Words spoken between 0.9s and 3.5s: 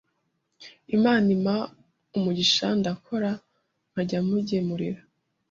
Imana impa umugisha ndakora